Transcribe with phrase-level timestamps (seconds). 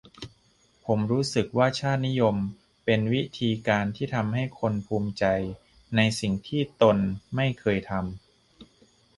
[0.85, 2.35] ผมรู้สึกว่าชาตินิยม
[2.85, 5.25] เป็นวิธีการที่ทำให้คนภูมิใจ
[5.95, 6.97] ในสิ่งที่ตน
[7.35, 8.05] ไม่เคยทำ